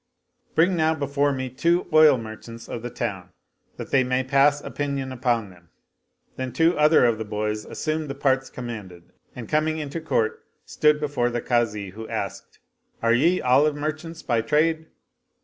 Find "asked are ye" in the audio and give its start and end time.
12.07-13.41